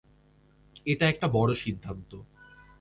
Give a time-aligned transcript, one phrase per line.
[0.85, 2.11] এটা একটা বড়ো সিদ্ধান্ত!